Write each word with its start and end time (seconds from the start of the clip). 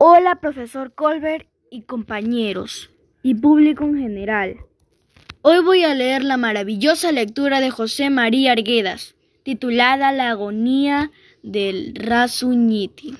Hola, 0.00 0.36
profesor 0.36 0.94
Colbert 0.94 1.48
y 1.72 1.82
compañeros, 1.82 2.88
y 3.24 3.34
público 3.34 3.82
en 3.82 3.98
general. 3.98 4.58
Hoy 5.42 5.58
voy 5.58 5.82
a 5.82 5.92
leer 5.92 6.22
la 6.22 6.36
maravillosa 6.36 7.10
lectura 7.10 7.60
de 7.60 7.70
José 7.70 8.08
María 8.08 8.52
Arguedas, 8.52 9.16
titulada 9.42 10.12
La 10.12 10.30
agonía 10.30 11.10
del 11.42 11.96
Rasuñiti. 11.96 13.16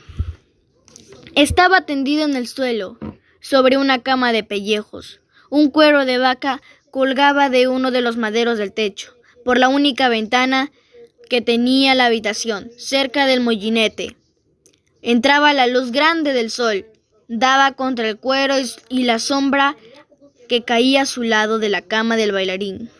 Estaba 1.34 1.80
tendido 1.80 2.24
en 2.24 2.36
el 2.36 2.46
suelo, 2.46 2.96
sobre 3.40 3.76
una 3.76 4.04
cama 4.04 4.32
de 4.32 4.44
pellejos. 4.44 5.20
Un 5.50 5.70
cuero 5.70 6.04
de 6.04 6.18
vaca 6.18 6.62
colgaba 6.92 7.50
de 7.50 7.66
uno 7.66 7.90
de 7.90 8.02
los 8.02 8.16
maderos 8.16 8.56
del 8.56 8.72
techo, 8.72 9.16
por 9.44 9.58
la 9.58 9.68
única 9.68 10.08
ventana 10.08 10.70
que 11.28 11.40
tenía 11.40 11.96
la 11.96 12.06
habitación, 12.06 12.70
cerca 12.76 13.26
del 13.26 13.40
mollinete. 13.40 14.14
Entraba 15.02 15.52
la 15.52 15.66
luz 15.66 15.92
grande 15.92 16.32
del 16.32 16.50
sol, 16.50 16.86
daba 17.28 17.72
contra 17.72 18.08
el 18.08 18.18
cuero 18.18 18.54
y 18.88 19.04
la 19.04 19.18
sombra 19.18 19.76
que 20.48 20.64
caía 20.64 21.02
a 21.02 21.06
su 21.06 21.22
lado 21.22 21.58
de 21.58 21.68
la 21.68 21.82
cama 21.82 22.16
del 22.16 22.32
bailarín. 22.32 22.90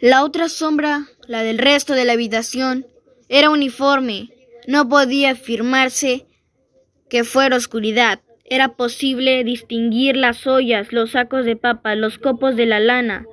La 0.00 0.22
otra 0.22 0.48
sombra, 0.48 1.08
la 1.26 1.42
del 1.42 1.58
resto 1.58 1.94
de 1.94 2.04
la 2.04 2.12
habitación, 2.12 2.86
era 3.28 3.50
uniforme. 3.50 4.30
No 4.66 4.88
podía 4.88 5.30
afirmarse 5.30 6.26
que 7.08 7.24
fuera 7.24 7.56
oscuridad. 7.56 8.20
Era 8.44 8.76
posible 8.76 9.42
distinguir 9.44 10.16
las 10.16 10.46
ollas, 10.46 10.92
los 10.92 11.12
sacos 11.12 11.44
de 11.44 11.56
papa, 11.56 11.94
los 11.96 12.18
copos 12.18 12.54
de 12.54 12.66
la 12.66 12.80
lana, 12.80 13.26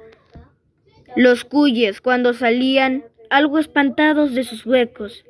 los 1.15 1.45
cuyes 1.45 2.01
cuando 2.01 2.33
salían 2.33 3.05
algo 3.29 3.59
espantados 3.59 4.33
de 4.33 4.43
sus 4.43 4.65
huecos 4.65 5.23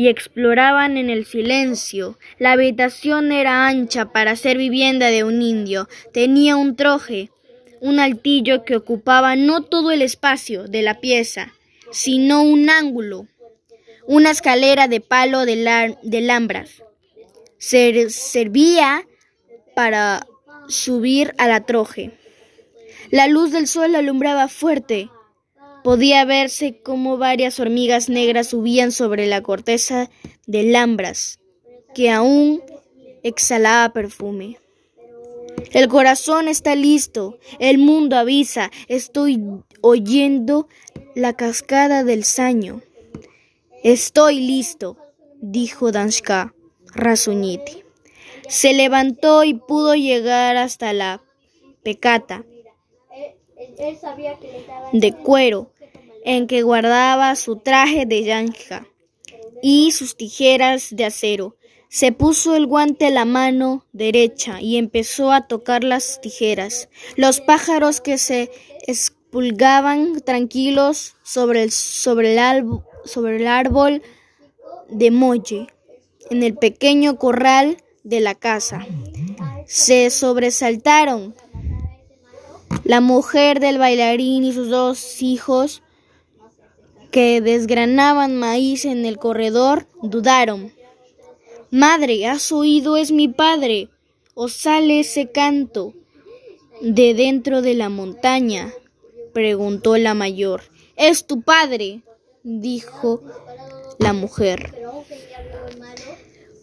y 0.00 0.08
exploraban 0.08 0.96
en 0.96 1.10
el 1.10 1.26
silencio. 1.26 2.18
La 2.38 2.52
habitación 2.52 3.32
era 3.32 3.66
ancha 3.66 4.12
para 4.12 4.34
ser 4.34 4.56
vivienda 4.56 5.08
de 5.08 5.24
un 5.24 5.42
indio. 5.42 5.90
Tenía 6.10 6.56
un 6.56 6.74
troje, 6.74 7.30
un 7.82 8.00
altillo 8.00 8.64
que 8.64 8.76
ocupaba 8.76 9.36
no 9.36 9.62
todo 9.62 9.90
el 9.90 10.00
espacio 10.00 10.66
de 10.66 10.80
la 10.80 11.00
pieza, 11.00 11.52
sino 11.92 12.40
un 12.40 12.70
ángulo, 12.70 13.26
una 14.06 14.30
escalera 14.30 14.88
de 14.88 15.00
palo 15.02 15.44
de, 15.44 15.94
de 16.02 16.20
lambras. 16.22 16.82
servía 17.58 19.06
para 19.76 20.26
subir 20.66 21.34
a 21.36 21.46
la 21.46 21.66
troje. 21.66 22.12
La 23.10 23.28
luz 23.28 23.52
del 23.52 23.66
sol 23.66 23.94
alumbraba 23.94 24.48
fuerte 24.48 25.10
Podía 25.82 26.24
verse 26.24 26.80
cómo 26.82 27.16
varias 27.16 27.58
hormigas 27.58 28.08
negras 28.08 28.48
subían 28.48 28.92
sobre 28.92 29.26
la 29.26 29.42
corteza 29.42 30.10
de 30.46 30.64
lambras, 30.64 31.40
que 31.94 32.10
aún 32.10 32.62
exhalaba 33.22 33.92
perfume. 33.92 34.58
El 35.72 35.88
corazón 35.88 36.48
está 36.48 36.74
listo, 36.74 37.38
el 37.58 37.78
mundo 37.78 38.16
avisa, 38.16 38.70
estoy 38.88 39.40
oyendo 39.80 40.68
la 41.14 41.34
cascada 41.34 42.04
del 42.04 42.24
saño. 42.24 42.82
Estoy 43.82 44.40
listo, 44.40 44.96
dijo 45.40 45.92
Danshka 45.92 46.54
Rasuñiti. 46.94 47.84
Se 48.48 48.74
levantó 48.74 49.44
y 49.44 49.54
pudo 49.54 49.94
llegar 49.94 50.56
hasta 50.56 50.92
la 50.92 51.22
pecata 51.82 52.44
de 54.92 55.12
cuero 55.12 55.72
en 56.24 56.46
que 56.46 56.62
guardaba 56.62 57.34
su 57.36 57.56
traje 57.56 58.06
de 58.06 58.24
yanja 58.24 58.86
y 59.62 59.92
sus 59.92 60.16
tijeras 60.16 60.88
de 60.90 61.04
acero. 61.04 61.56
Se 61.88 62.12
puso 62.12 62.54
el 62.54 62.66
guante 62.66 63.06
a 63.06 63.10
la 63.10 63.24
mano 63.24 63.84
derecha 63.92 64.60
y 64.60 64.76
empezó 64.76 65.32
a 65.32 65.48
tocar 65.48 65.82
las 65.82 66.20
tijeras. 66.20 66.88
Los 67.16 67.40
pájaros 67.40 68.00
que 68.00 68.16
se 68.16 68.50
expulgaban 68.86 70.20
tranquilos 70.20 71.16
sobre 71.22 71.64
el, 71.64 71.72
sobre 71.72 72.34
el, 72.34 72.64
sobre 73.04 73.36
el 73.36 73.46
árbol 73.48 74.02
de 74.88 75.10
molle 75.10 75.66
en 76.30 76.42
el 76.42 76.56
pequeño 76.56 77.16
corral 77.16 77.78
de 78.04 78.20
la 78.20 78.34
casa. 78.34 78.86
Se 79.66 80.10
sobresaltaron 80.10 81.34
la 82.84 83.00
mujer 83.00 83.60
del 83.60 83.78
bailarín 83.78 84.44
y 84.44 84.52
sus 84.52 84.68
dos 84.68 85.22
hijos, 85.22 85.82
que 87.10 87.40
desgranaban 87.40 88.36
maíz 88.36 88.84
en 88.84 89.04
el 89.04 89.18
corredor, 89.18 89.86
dudaron. 90.02 90.72
Madre, 91.70 92.26
¿has 92.26 92.52
oído? 92.52 92.96
Es 92.96 93.12
mi 93.12 93.28
padre. 93.28 93.88
¿O 94.34 94.48
sale 94.48 95.00
ese 95.00 95.30
canto 95.30 95.94
de 96.80 97.14
dentro 97.14 97.62
de 97.62 97.74
la 97.74 97.88
montaña? 97.88 98.72
preguntó 99.32 99.96
la 99.96 100.14
mayor. 100.14 100.62
Es 100.96 101.26
tu 101.26 101.42
padre, 101.42 102.02
dijo 102.42 103.22
la 103.98 104.12
mujer. 104.12 104.74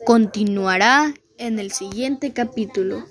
Continuará 0.05 1.13
en 1.37 1.59
el 1.59 1.71
siguiente 1.71 2.33
capítulo. 2.33 3.05